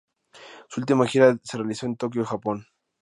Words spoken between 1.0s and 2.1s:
gira se realizó en